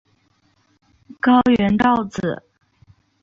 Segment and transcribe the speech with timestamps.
[1.19, 2.41] 高原苕子